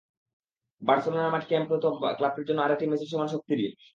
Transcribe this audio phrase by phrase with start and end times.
[0.81, 3.69] বার্সেলোনার মাঠ Nou Camp তো ক্লাবটির জন্য আরেকটি মেসির সমান শক্তিরই।